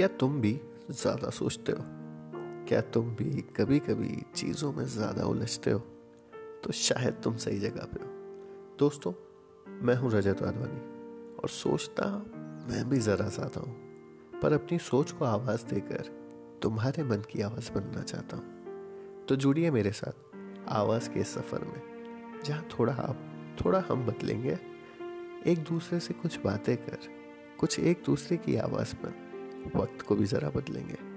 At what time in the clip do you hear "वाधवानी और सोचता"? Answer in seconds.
10.42-12.06